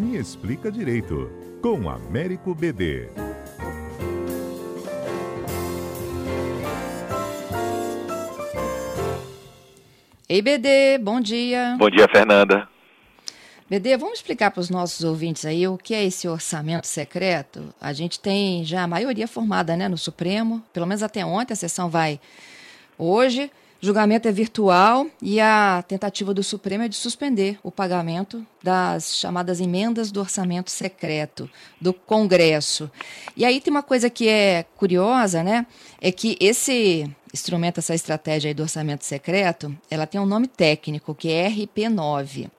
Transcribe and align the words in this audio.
Me 0.00 0.16
Explica 0.16 0.72
Direito, 0.72 1.30
com 1.60 1.90
Américo 1.90 2.54
BD. 2.54 3.10
Ei, 10.26 10.40
BD, 10.40 10.96
bom 11.02 11.20
dia. 11.20 11.76
Bom 11.78 11.90
dia, 11.90 12.06
Fernanda. 12.10 12.66
BD, 13.68 13.98
vamos 13.98 14.20
explicar 14.20 14.50
para 14.50 14.62
os 14.62 14.70
nossos 14.70 15.04
ouvintes 15.04 15.44
aí 15.44 15.68
o 15.68 15.76
que 15.76 15.92
é 15.92 16.02
esse 16.02 16.26
orçamento 16.26 16.86
secreto? 16.86 17.74
A 17.78 17.92
gente 17.92 18.18
tem 18.18 18.64
já 18.64 18.84
a 18.84 18.88
maioria 18.88 19.28
formada 19.28 19.76
né, 19.76 19.86
no 19.86 19.98
Supremo, 19.98 20.64
pelo 20.72 20.86
menos 20.86 21.02
até 21.02 21.26
ontem, 21.26 21.52
a 21.52 21.56
sessão 21.56 21.90
vai 21.90 22.18
hoje. 22.96 23.50
Julgamento 23.82 24.28
é 24.28 24.32
virtual 24.32 25.06
e 25.22 25.40
a 25.40 25.82
tentativa 25.88 26.34
do 26.34 26.42
Supremo 26.42 26.84
é 26.84 26.88
de 26.88 26.96
suspender 26.96 27.58
o 27.62 27.70
pagamento 27.70 28.46
das 28.62 29.16
chamadas 29.16 29.58
emendas 29.58 30.12
do 30.12 30.20
orçamento 30.20 30.70
secreto 30.70 31.48
do 31.80 31.94
Congresso. 31.94 32.90
E 33.34 33.42
aí 33.42 33.58
tem 33.58 33.70
uma 33.70 33.82
coisa 33.82 34.10
que 34.10 34.28
é 34.28 34.66
curiosa, 34.76 35.42
né? 35.42 35.66
É 35.98 36.12
que 36.12 36.36
esse 36.38 37.10
instrumento, 37.32 37.78
essa 37.78 37.94
estratégia 37.94 38.54
do 38.54 38.62
orçamento 38.62 39.02
secreto, 39.06 39.74
ela 39.90 40.06
tem 40.06 40.20
um 40.20 40.26
nome 40.26 40.46
técnico, 40.46 41.14
que 41.14 41.30
é 41.30 41.48
RP9 41.48 42.50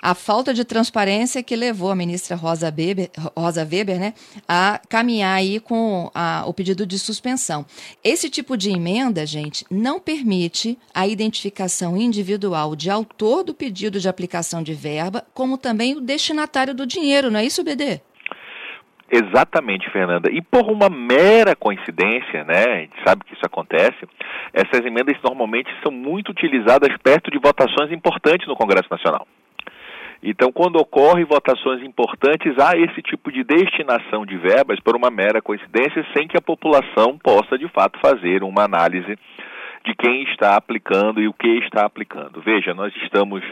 a 0.00 0.14
falta 0.14 0.54
de 0.54 0.64
transparência 0.64 1.42
que 1.42 1.54
levou 1.54 1.90
a 1.90 1.96
ministra 1.96 2.36
Rosa 2.36 2.66
Weber, 2.66 3.10
Rosa 3.36 3.62
Weber 3.62 3.98
né, 3.98 4.14
a 4.48 4.80
caminhar 4.88 5.36
aí 5.36 5.60
com 5.60 6.10
a, 6.14 6.44
o 6.46 6.54
pedido 6.54 6.86
de 6.86 6.98
suspensão. 6.98 7.66
Esse 8.02 8.30
tipo 8.30 8.56
de 8.56 8.70
emenda, 8.70 9.26
gente, 9.26 9.64
não 9.70 10.00
permite 10.00 10.78
a 10.94 11.06
identificação 11.06 11.96
individual 11.96 12.74
de 12.74 12.90
autor 12.90 13.44
do 13.44 13.54
pedido 13.54 14.00
de 14.00 14.08
aplicação 14.08 14.62
de 14.62 14.74
verba, 14.74 15.24
como 15.34 15.58
também 15.58 15.96
o 15.96 16.00
destinatário 16.00 16.74
do 16.74 16.86
dinheiro, 16.86 17.30
não 17.30 17.40
é 17.40 17.44
isso, 17.44 17.62
BD? 17.62 18.00
Exatamente, 19.12 19.90
Fernanda. 19.90 20.30
E 20.30 20.40
por 20.40 20.70
uma 20.70 20.88
mera 20.88 21.56
coincidência, 21.56 22.44
né, 22.44 22.64
a 22.64 22.78
gente 22.78 22.94
sabe 23.04 23.24
que 23.24 23.34
isso 23.34 23.44
acontece, 23.44 23.98
essas 24.52 24.86
emendas 24.86 25.16
normalmente 25.22 25.68
são 25.82 25.90
muito 25.90 26.30
utilizadas 26.30 26.96
perto 27.02 27.28
de 27.28 27.38
votações 27.38 27.90
importantes 27.90 28.46
no 28.46 28.54
Congresso 28.54 28.88
Nacional. 28.88 29.26
Então, 30.22 30.52
quando 30.52 30.76
ocorrem 30.76 31.24
votações 31.24 31.82
importantes, 31.82 32.58
há 32.58 32.76
esse 32.76 33.00
tipo 33.00 33.32
de 33.32 33.42
destinação 33.42 34.26
de 34.26 34.36
verbas 34.36 34.78
por 34.80 34.94
uma 34.94 35.10
mera 35.10 35.40
coincidência, 35.40 36.06
sem 36.14 36.28
que 36.28 36.36
a 36.36 36.42
população 36.42 37.16
possa, 37.16 37.56
de 37.56 37.66
fato, 37.68 37.98
fazer 38.00 38.42
uma 38.42 38.64
análise 38.64 39.18
de 39.84 39.94
quem 39.94 40.24
está 40.24 40.56
aplicando 40.56 41.22
e 41.22 41.28
o 41.28 41.32
que 41.32 41.48
está 41.60 41.86
aplicando. 41.86 42.42
Veja, 42.42 42.74
nós 42.74 42.94
estamos 42.96 43.42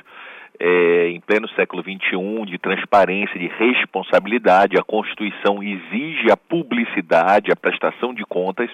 é, 0.60 1.08
em 1.08 1.20
pleno 1.20 1.48
século 1.50 1.82
XXI 1.82 2.44
de 2.46 2.58
transparência, 2.58 3.38
de 3.38 3.46
responsabilidade, 3.46 4.78
a 4.78 4.82
Constituição 4.82 5.62
exige 5.62 6.30
a 6.30 6.36
publicidade, 6.36 7.50
a 7.50 7.56
prestação 7.56 8.12
de 8.12 8.24
contas. 8.24 8.68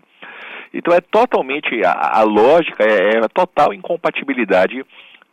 Então, 0.72 0.92
é 0.92 1.00
totalmente, 1.00 1.84
a, 1.84 2.19
a 2.19 2.22
lógica 2.25 2.83
é, 2.83 3.17
é 3.17 3.19
a 3.19 3.28
total 3.28 3.72
incompatibilidade 3.72 4.84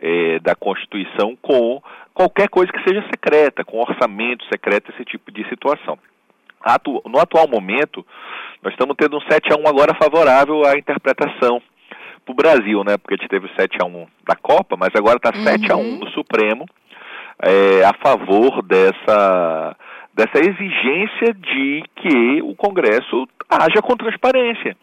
é, 0.02 0.40
da 0.40 0.56
Constituição 0.56 1.38
com 1.42 1.82
qualquer 2.14 2.50
coisa 2.50 2.72
que 2.72 2.84
seja 2.84 3.04
secreta, 3.04 3.64
com 3.64 3.80
orçamento 3.80 4.44
secreto, 4.46 4.92
esse 4.92 5.06
tipo 5.06 5.32
de 5.32 5.48
situação. 5.48 5.98
Atu 6.62 7.02
no 7.06 7.20
atual 7.20 7.48
momento, 7.48 8.06
nós 8.62 8.74
estamos 8.74 8.96
tendo 8.98 9.18
um 9.18 9.22
7 9.22 9.54
a 9.54 9.58
1 9.58 9.68
agora 9.68 9.96
favorável 9.96 10.66
à 10.66 10.78
interpretação 10.78 11.62
para 12.26 12.32
o 12.32 12.36
Brasil, 12.36 12.84
né? 12.84 12.98
Porque 12.98 13.16
a 13.16 13.18
gente 13.18 13.30
teve 13.30 13.48
o 13.48 13.56
7 13.60 13.78
a 13.82 13.86
1 13.86 14.08
da 14.28 14.36
Copa, 14.36 14.76
mas 14.78 14.90
agora 14.96 15.18
está 15.18 15.32
uhum. 15.36 15.44
7 15.44 15.72
a 15.72 15.76
1 15.76 16.00
do 16.00 16.10
Supremo 16.12 16.66
é, 17.42 17.84
a 17.84 17.94
favor 17.94 18.62
dessa, 18.62 19.76
dessa 20.14 20.40
exigência 20.40 21.34
de 21.34 21.84
que 21.96 22.42
o 22.44 22.56
Congresso 22.56 23.28
haja 23.50 23.82
com 23.82 23.96
transparência 23.96 24.78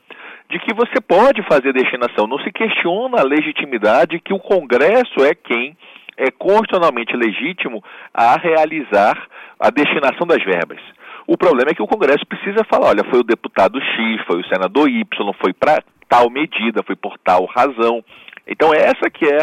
de 0.50 0.58
que 0.60 0.74
você 0.74 1.00
pode 1.00 1.42
fazer 1.42 1.72
destinação. 1.72 2.26
Não 2.26 2.38
se 2.38 2.50
questiona 2.50 3.20
a 3.20 3.24
legitimidade 3.24 4.20
que 4.20 4.32
o 4.32 4.38
Congresso 4.38 5.24
é 5.24 5.34
quem 5.34 5.76
é 6.16 6.30
constitucionalmente 6.30 7.16
legítimo 7.16 7.82
a 8.12 8.36
realizar 8.36 9.16
a 9.60 9.70
destinação 9.70 10.26
das 10.26 10.42
verbas. 10.42 10.80
O 11.26 11.36
problema 11.36 11.70
é 11.70 11.74
que 11.74 11.82
o 11.82 11.86
Congresso 11.86 12.26
precisa 12.26 12.64
falar, 12.64 12.88
olha, 12.88 13.04
foi 13.04 13.20
o 13.20 13.24
deputado 13.24 13.78
X, 13.80 14.22
foi 14.26 14.40
o 14.40 14.48
senador 14.48 14.88
Y, 14.88 15.04
foi 15.40 15.52
para 15.52 15.82
tal 16.08 16.30
medida, 16.30 16.82
foi 16.82 16.96
por 16.96 17.18
tal 17.18 17.44
razão. 17.44 18.02
Então 18.46 18.72
essa 18.72 19.10
que 19.10 19.26
é 19.26 19.40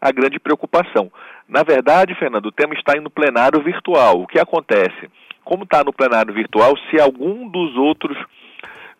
a 0.00 0.10
grande 0.10 0.40
preocupação. 0.40 1.12
Na 1.48 1.62
verdade, 1.62 2.14
Fernando, 2.14 2.46
o 2.46 2.52
tema 2.52 2.74
está 2.74 2.94
no 3.00 3.10
plenário 3.10 3.62
virtual. 3.62 4.22
O 4.22 4.26
que 4.26 4.40
acontece? 4.40 5.10
Como 5.44 5.62
está 5.62 5.84
no 5.84 5.92
plenário 5.92 6.34
virtual, 6.34 6.74
se 6.90 7.00
algum 7.00 7.48
dos 7.48 7.76
outros 7.76 8.16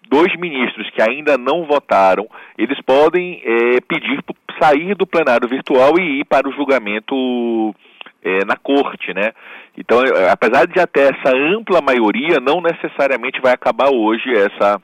dois 0.09 0.35
ministros 0.39 0.91
que 0.91 1.03
ainda 1.03 1.37
não 1.37 1.65
votaram, 1.65 2.27
eles 2.57 2.81
podem 2.83 3.43
é, 3.45 3.81
pedir 3.81 4.23
sair 4.61 4.95
do 4.95 5.07
plenário 5.07 5.49
virtual 5.49 5.99
e 5.99 6.21
ir 6.21 6.25
para 6.25 6.49
o 6.49 6.53
julgamento 6.53 7.75
é, 8.23 8.45
na 8.45 8.57
corte, 8.57 9.13
né? 9.15 9.33
Então, 9.77 10.03
é, 10.03 10.31
apesar 10.31 10.67
de 10.67 10.75
já 10.75 10.87
ter 10.87 11.15
essa 11.15 11.37
ampla 11.37 11.81
maioria, 11.81 12.41
não 12.41 12.61
necessariamente 12.61 13.41
vai 13.41 13.53
acabar 13.53 13.91
hoje 13.91 14.31
essa 14.33 14.81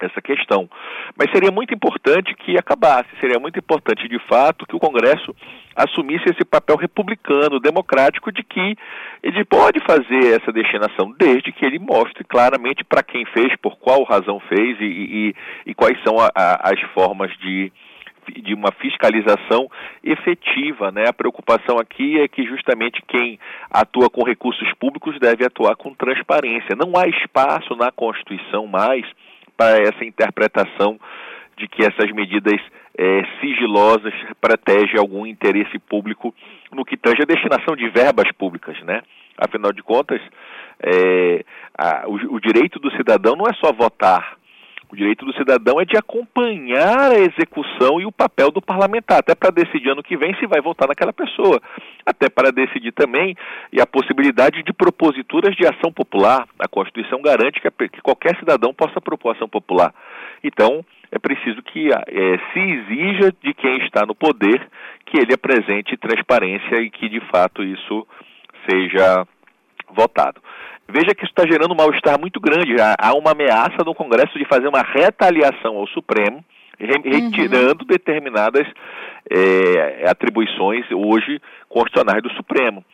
essa 0.00 0.20
questão. 0.20 0.68
Mas 1.16 1.30
seria 1.30 1.50
muito 1.50 1.72
importante 1.74 2.34
que 2.34 2.58
acabasse, 2.58 3.08
seria 3.20 3.38
muito 3.38 3.58
importante 3.58 4.08
de 4.08 4.18
fato 4.28 4.66
que 4.66 4.76
o 4.76 4.80
Congresso 4.80 5.34
assumisse 5.74 6.24
esse 6.26 6.44
papel 6.44 6.76
republicano, 6.76 7.60
democrático, 7.60 8.32
de 8.32 8.42
que 8.42 8.76
ele 9.22 9.44
pode 9.44 9.80
fazer 9.80 10.40
essa 10.40 10.52
destinação, 10.52 11.14
desde 11.18 11.52
que 11.52 11.64
ele 11.64 11.78
mostre 11.78 12.24
claramente 12.24 12.82
para 12.82 13.02
quem 13.02 13.24
fez, 13.26 13.54
por 13.56 13.76
qual 13.78 14.02
razão 14.04 14.40
fez 14.40 14.80
e, 14.80 14.84
e, 14.84 15.34
e 15.66 15.74
quais 15.74 15.98
são 16.02 16.18
a, 16.18 16.30
a, 16.34 16.70
as 16.72 16.80
formas 16.92 17.30
de, 17.38 17.70
de 18.42 18.54
uma 18.54 18.72
fiscalização 18.72 19.68
efetiva. 20.02 20.90
Né? 20.90 21.04
A 21.08 21.12
preocupação 21.12 21.78
aqui 21.78 22.18
é 22.20 22.26
que 22.26 22.44
justamente 22.46 23.02
quem 23.06 23.38
atua 23.70 24.08
com 24.08 24.24
recursos 24.24 24.72
públicos 24.74 25.18
deve 25.18 25.44
atuar 25.44 25.76
com 25.76 25.94
transparência. 25.94 26.76
Não 26.76 26.98
há 26.98 27.06
espaço 27.06 27.74
na 27.76 27.90
Constituição 27.90 28.66
mais 28.66 29.06
para 29.56 29.78
essa 29.78 30.04
interpretação 30.04 30.98
de 31.56 31.66
que 31.66 31.82
essas 31.82 32.12
medidas 32.12 32.60
é, 32.98 33.22
sigilosas 33.40 34.12
protegem 34.40 34.98
algum 34.98 35.26
interesse 35.26 35.78
público 35.78 36.34
no 36.72 36.84
que 36.84 36.96
tange 36.96 37.22
a 37.22 37.26
destinação 37.26 37.74
de 37.74 37.88
verbas 37.88 38.30
públicas, 38.32 38.80
né? 38.82 39.02
Afinal 39.38 39.72
de 39.72 39.82
contas, 39.82 40.20
é, 40.80 41.44
a, 41.76 42.04
o, 42.06 42.36
o 42.36 42.40
direito 42.40 42.78
do 42.78 42.90
cidadão 42.92 43.36
não 43.36 43.46
é 43.46 43.54
só 43.54 43.72
votar, 43.72 44.36
o 44.90 44.96
direito 44.96 45.24
do 45.24 45.32
cidadão 45.34 45.80
é 45.80 45.84
de 45.84 45.96
acompanhar 45.96 47.10
a 47.10 47.18
execução 47.18 48.00
e 48.00 48.06
o 48.06 48.12
papel 48.12 48.50
do 48.50 48.62
parlamentar, 48.62 49.18
até 49.18 49.34
para 49.34 49.50
decidir 49.50 49.90
ano 49.90 50.02
que 50.02 50.16
vem 50.16 50.34
se 50.36 50.46
vai 50.46 50.60
votar 50.60 50.88
naquela 50.88 51.12
pessoa, 51.12 51.60
até 52.04 52.28
para 52.28 52.52
decidir 52.52 52.92
também 52.92 53.36
e 53.72 53.80
a 53.80 53.86
possibilidade 53.86 54.62
de 54.62 54.72
proposituras 54.72 55.54
de 55.56 55.66
ação 55.66 55.92
popular. 55.92 56.46
A 56.58 56.68
Constituição 56.68 57.20
garante 57.20 57.60
que, 57.60 57.88
que 57.88 58.00
qualquer 58.00 58.38
cidadão 58.38 58.72
possa 58.72 59.00
propor 59.00 59.34
ação 59.34 59.48
popular. 59.48 59.92
Então, 60.42 60.84
é 61.10 61.18
preciso 61.18 61.62
que 61.62 61.88
é, 61.88 62.38
se 62.52 62.58
exija 62.58 63.32
de 63.42 63.54
quem 63.54 63.78
está 63.78 64.04
no 64.06 64.14
poder 64.14 64.68
que 65.04 65.18
ele 65.18 65.34
apresente 65.34 65.96
transparência 65.96 66.80
e 66.80 66.90
que 66.90 67.08
de 67.08 67.20
fato 67.20 67.62
isso 67.62 68.06
seja 68.68 69.26
votado. 69.90 70.40
Veja 70.88 71.14
que 71.14 71.24
isso 71.24 71.32
está 71.36 71.46
gerando 71.46 71.72
um 71.72 71.76
mal-estar 71.76 72.18
muito 72.18 72.40
grande. 72.40 72.76
Há 72.80 73.12
uma 73.14 73.32
ameaça 73.32 73.82
no 73.84 73.94
Congresso 73.94 74.38
de 74.38 74.44
fazer 74.44 74.68
uma 74.68 74.82
retaliação 74.82 75.76
ao 75.76 75.86
Supremo, 75.88 76.44
retirando 76.78 77.82
uhum. 77.82 77.88
determinadas 77.88 78.66
é, 79.30 80.08
atribuições 80.08 80.84
hoje 80.92 81.40
constitucionais 81.68 82.22
do 82.22 82.30
Supremo. 82.34 82.84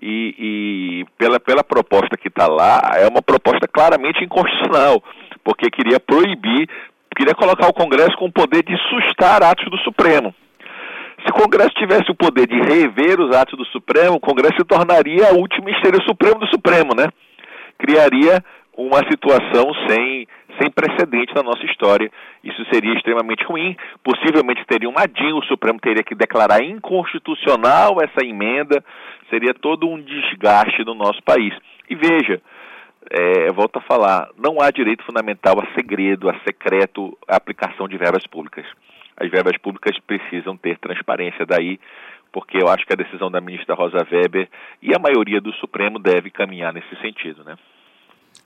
E, 0.00 0.34
e 0.38 1.04
pela, 1.18 1.38
pela 1.38 1.62
proposta 1.62 2.16
que 2.16 2.28
está 2.28 2.46
lá, 2.46 2.80
é 2.96 3.06
uma 3.06 3.22
proposta 3.22 3.68
claramente 3.68 4.24
inconstitucional, 4.24 5.02
porque 5.44 5.70
queria 5.70 6.00
proibir, 6.00 6.68
queria 7.14 7.34
colocar 7.34 7.68
o 7.68 7.74
Congresso 7.74 8.16
com 8.16 8.26
o 8.26 8.32
poder 8.32 8.64
de 8.64 8.76
sustar 8.88 9.42
atos 9.42 9.70
do 9.70 9.78
Supremo. 9.78 10.34
Se 11.24 11.30
o 11.30 11.34
Congresso 11.34 11.70
tivesse 11.74 12.10
o 12.10 12.16
poder 12.16 12.48
de 12.48 12.60
rever 12.60 13.20
os 13.20 13.36
atos 13.36 13.56
do 13.56 13.64
Supremo, 13.66 14.16
o 14.16 14.20
Congresso 14.20 14.56
se 14.56 14.64
tornaria 14.64 15.32
o 15.34 15.38
último 15.38 15.66
Ministério 15.66 16.02
Supremo 16.02 16.40
do 16.40 16.48
Supremo, 16.48 16.94
né? 16.96 17.06
Criaria 17.82 18.42
uma 18.76 18.98
situação 19.10 19.74
sem, 19.86 20.26
sem 20.60 20.70
precedente 20.70 21.34
na 21.34 21.42
nossa 21.42 21.64
história. 21.66 22.10
Isso 22.42 22.64
seria 22.72 22.94
extremamente 22.94 23.44
ruim. 23.44 23.76
Possivelmente 24.02 24.64
teria 24.66 24.88
um 24.88 24.98
adinho, 24.98 25.36
o 25.36 25.44
Supremo 25.44 25.78
teria 25.80 26.02
que 26.02 26.14
declarar 26.14 26.62
inconstitucional 26.62 27.96
essa 28.00 28.24
emenda, 28.24 28.82
seria 29.28 29.52
todo 29.52 29.88
um 29.88 30.00
desgaste 30.00 30.84
no 30.84 30.94
nosso 30.94 31.22
país. 31.22 31.54
E 31.90 31.94
veja, 31.94 32.40
é, 33.10 33.52
volto 33.52 33.78
a 33.78 33.82
falar, 33.82 34.28
não 34.38 34.60
há 34.60 34.70
direito 34.70 35.04
fundamental 35.04 35.60
a 35.60 35.74
segredo, 35.74 36.30
a 36.30 36.38
secreto, 36.46 37.18
a 37.28 37.36
aplicação 37.36 37.88
de 37.88 37.98
verbas 37.98 38.26
públicas. 38.26 38.64
As 39.16 39.30
verbas 39.30 39.58
públicas 39.58 39.98
precisam 40.06 40.56
ter 40.56 40.78
transparência, 40.78 41.44
daí 41.44 41.78
porque 42.32 42.56
eu 42.56 42.68
acho 42.68 42.86
que 42.86 42.92
a 42.94 42.96
decisão 42.96 43.30
da 43.30 43.42
ministra 43.42 43.74
Rosa 43.74 44.06
Weber 44.10 44.48
e 44.80 44.94
a 44.94 44.98
maioria 44.98 45.38
do 45.38 45.52
Supremo 45.56 45.98
deve 45.98 46.30
caminhar 46.30 46.72
nesse 46.72 46.96
sentido, 46.96 47.44
né? 47.44 47.56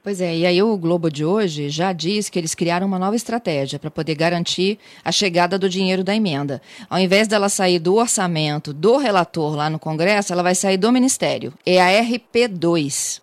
Pois 0.07 0.21
é, 0.21 0.37
e 0.37 0.47
aí 0.47 0.63
o 0.63 0.79
Globo 0.79 1.11
de 1.11 1.25
hoje 1.25 1.69
já 1.69 1.93
diz 1.93 2.31
que 2.31 2.39
eles 2.39 2.55
criaram 2.55 2.87
uma 2.87 2.97
nova 2.97 3.17
estratégia 3.17 3.77
para 3.77 3.91
poder 3.91 4.15
garantir 4.15 4.79
a 5.05 5.11
chegada 5.11 5.59
do 5.59 5.69
dinheiro 5.69 6.05
da 6.05 6.15
emenda. 6.15 6.63
Ao 6.89 6.97
invés 6.97 7.27
dela 7.27 7.49
sair 7.49 7.81
do 7.81 7.97
orçamento 7.97 8.73
do 8.73 8.99
relator 8.99 9.57
lá 9.57 9.69
no 9.69 9.81
Congresso, 9.81 10.33
ela 10.33 10.45
vai 10.45 10.55
sair 10.55 10.77
do 10.77 10.93
Ministério. 10.93 11.53
É 11.67 11.83
a 11.83 11.89
RP2. 12.05 13.21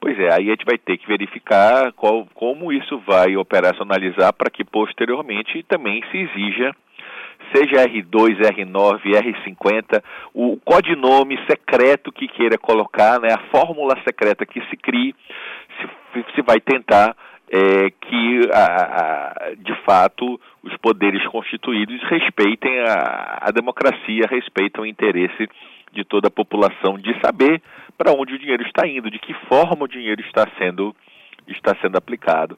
Pois 0.00 0.16
é, 0.16 0.32
aí 0.32 0.46
a 0.46 0.52
gente 0.52 0.64
vai 0.64 0.78
ter 0.78 0.96
que 0.96 1.08
verificar 1.08 1.92
qual, 1.94 2.24
como 2.34 2.72
isso 2.72 3.02
vai 3.04 3.36
operacionalizar 3.36 4.32
para 4.32 4.48
que 4.48 4.64
posteriormente 4.64 5.64
também 5.64 6.04
se 6.12 6.18
exija 6.18 6.72
seja 7.52 7.86
R2, 7.86 8.40
R9, 8.40 9.02
R50, 9.02 10.02
o 10.34 10.58
codinome 10.64 11.38
secreto 11.48 12.12
que 12.12 12.28
queira 12.28 12.58
colocar, 12.58 13.20
né, 13.20 13.28
a 13.32 13.50
fórmula 13.50 13.96
secreta 14.04 14.46
que 14.46 14.60
se 14.66 14.76
crie, 14.76 15.14
se, 15.80 16.24
se 16.34 16.42
vai 16.42 16.60
tentar 16.60 17.16
é, 17.50 17.90
que, 17.90 18.40
a, 18.52 18.64
a, 18.64 19.54
de 19.58 19.74
fato, 19.84 20.40
os 20.62 20.76
poderes 20.76 21.26
constituídos 21.28 22.00
respeitem 22.04 22.78
a, 22.80 23.38
a 23.42 23.50
democracia, 23.50 24.26
respeitem 24.30 24.82
o 24.82 24.86
interesse 24.86 25.48
de 25.92 26.04
toda 26.04 26.28
a 26.28 26.30
população 26.30 26.96
de 26.96 27.18
saber 27.20 27.60
para 27.98 28.12
onde 28.12 28.34
o 28.34 28.38
dinheiro 28.38 28.62
está 28.62 28.86
indo, 28.86 29.10
de 29.10 29.18
que 29.18 29.34
forma 29.48 29.84
o 29.84 29.88
dinheiro 29.88 30.20
está 30.22 30.46
sendo, 30.58 30.94
está 31.48 31.74
sendo 31.82 31.98
aplicado. 31.98 32.56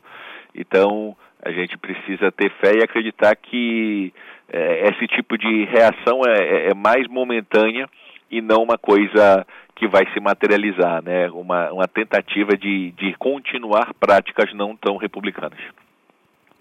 Então, 0.54 1.16
a 1.42 1.50
gente 1.50 1.76
precisa 1.76 2.30
ter 2.30 2.50
fé 2.60 2.76
e 2.78 2.84
acreditar 2.84 3.34
que 3.36 4.12
é, 4.48 4.88
esse 4.88 5.06
tipo 5.08 5.36
de 5.36 5.64
reação 5.64 6.20
é, 6.26 6.38
é, 6.38 6.70
é, 6.70 6.74
mais 6.74 7.06
momentânea 7.08 7.88
e 8.30 8.40
não 8.40 8.62
uma 8.62 8.78
coisa 8.78 9.46
que 9.74 9.88
vai 9.88 10.04
se 10.12 10.20
materializar, 10.20 11.02
né? 11.02 11.28
uma, 11.30 11.72
uma 11.72 11.88
tentativa 11.88 12.56
de, 12.56 12.92
de 12.92 13.14
continuar 13.14 13.92
práticas 13.94 14.52
não 14.54 14.76
tão 14.76 14.96
republicanas. 14.96 15.58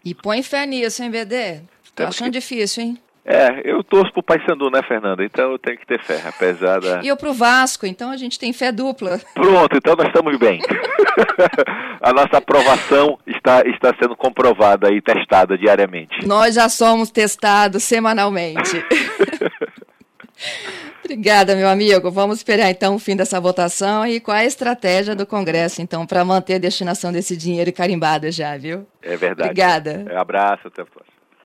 E 0.03 0.15
põe 0.15 0.41
fé 0.41 0.65
nisso, 0.65 1.03
hein, 1.03 1.11
BD? 1.11 1.61
Tô 1.95 2.03
achando 2.03 2.31
que... 2.31 2.39
difícil, 2.39 2.83
hein? 2.83 2.97
É, 3.23 3.61
eu 3.63 3.83
torço 3.83 4.11
pro 4.13 4.23
Paysandu, 4.23 4.71
né, 4.71 4.81
Fernanda? 4.87 5.23
Então 5.23 5.51
eu 5.51 5.59
tenho 5.59 5.77
que 5.77 5.85
ter 5.85 6.01
fé, 6.01 6.21
apesar 6.27 6.79
da... 6.79 7.01
E 7.03 7.07
eu 7.07 7.15
pro 7.15 7.33
Vasco, 7.33 7.85
então 7.85 8.09
a 8.09 8.17
gente 8.17 8.39
tem 8.39 8.51
fé 8.51 8.71
dupla. 8.71 9.19
Pronto, 9.35 9.77
então 9.77 9.95
nós 9.95 10.07
estamos 10.07 10.37
bem. 10.37 10.59
a 12.01 12.11
nossa 12.11 12.37
aprovação 12.37 13.19
está, 13.27 13.61
está 13.61 13.93
sendo 14.01 14.15
comprovada 14.15 14.91
e 14.91 15.01
testada 15.01 15.57
diariamente. 15.57 16.25
Nós 16.25 16.55
já 16.55 16.67
somos 16.67 17.11
testados 17.11 17.83
semanalmente. 17.83 18.83
Obrigada, 21.03 21.55
meu 21.55 21.67
amigo. 21.67 22.09
Vamos 22.09 22.37
esperar 22.37 22.69
então 22.69 22.95
o 22.95 22.99
fim 22.99 23.15
dessa 23.15 23.39
votação 23.39 24.07
e 24.07 24.19
qual 24.19 24.37
é 24.37 24.41
a 24.41 24.45
estratégia 24.45 25.15
do 25.15 25.25
Congresso, 25.25 25.81
então, 25.81 26.07
para 26.07 26.23
manter 26.23 26.55
a 26.55 26.59
destinação 26.59 27.11
desse 27.11 27.35
dinheiro 27.35 27.71
carimbado 27.73 28.31
já, 28.31 28.57
viu? 28.57 28.87
É 29.01 29.17
verdade. 29.17 29.49
Obrigada. 29.49 30.05
Um 30.09 30.17
abraço, 30.17 30.67
até 30.67 30.81
a 30.81 30.85
próxima. 30.85 31.00